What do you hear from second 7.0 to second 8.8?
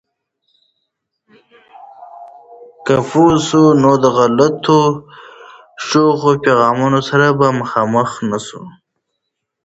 سره به مخامخ نسو.